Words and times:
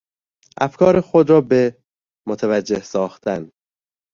افکار 0.61 1.01
خود 1.01 1.29
را 1.29 1.41
به... 1.41 1.77
متوجه 2.27 2.79
ساختن 2.81 3.49